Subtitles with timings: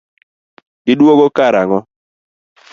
[0.91, 1.79] Iduogo kar ang'o?